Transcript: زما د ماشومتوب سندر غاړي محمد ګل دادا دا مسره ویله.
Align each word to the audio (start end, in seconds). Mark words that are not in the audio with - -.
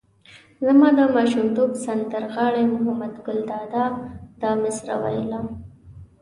زما 0.65 0.87
د 0.99 0.99
ماشومتوب 1.15 1.71
سندر 1.83 2.23
غاړي 2.35 2.63
محمد 2.73 3.13
ګل 3.25 3.39
دادا 3.53 3.85
دا 4.41 4.51
مسره 4.63 4.95
ویله. 5.03 5.41